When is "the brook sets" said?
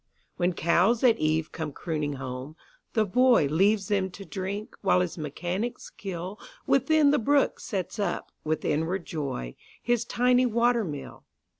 7.11-7.99